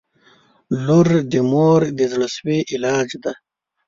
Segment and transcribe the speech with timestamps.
[0.85, 3.33] •لور د مور د زړسوي علاج دی.